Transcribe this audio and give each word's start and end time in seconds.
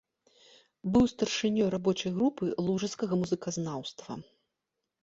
Быў 0.95 1.05
старшынёй 1.13 1.69
рабочай 1.75 2.11
групы 2.17 2.43
лужыцкага 2.69 3.13
музыказнаўства. 3.27 4.11